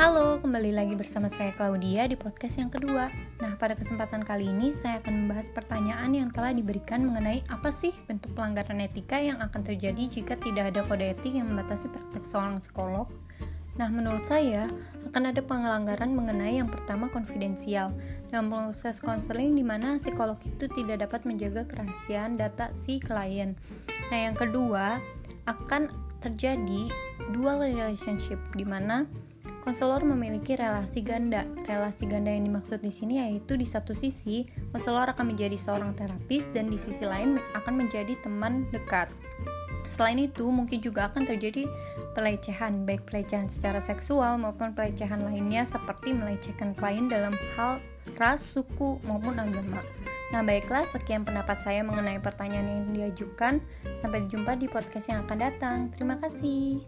[0.00, 3.12] Halo, kembali lagi bersama saya Claudia di podcast yang kedua.
[3.44, 7.92] Nah, pada kesempatan kali ini saya akan membahas pertanyaan yang telah diberikan mengenai apa sih
[8.08, 12.56] bentuk pelanggaran etika yang akan terjadi jika tidak ada kode etik yang membatasi praktek seorang
[12.64, 13.04] psikolog.
[13.76, 14.72] Nah, menurut saya
[15.12, 17.92] akan ada pelanggaran mengenai yang pertama konfidensial
[18.32, 23.60] dalam proses konseling di mana psikolog itu tidak dapat menjaga kerahasiaan data si klien.
[24.08, 25.04] Nah, yang kedua
[25.44, 25.92] akan
[26.24, 26.88] terjadi
[27.36, 29.04] dual relationship di mana
[29.62, 31.46] Konselor memiliki relasi ganda.
[31.70, 36.42] Relasi ganda yang dimaksud di sini yaitu di satu sisi, konselor akan menjadi seorang terapis
[36.50, 39.06] dan di sisi lain akan menjadi teman dekat.
[39.86, 41.70] Selain itu, mungkin juga akan terjadi
[42.18, 47.78] pelecehan, baik pelecehan secara seksual maupun pelecehan lainnya seperti melecehkan klien dalam hal
[48.18, 49.78] ras, suku, maupun agama.
[50.32, 53.60] Nah, baiklah, sekian pendapat saya mengenai pertanyaan yang diajukan.
[54.00, 55.78] Sampai jumpa di podcast yang akan datang.
[55.92, 56.82] Terima kasih.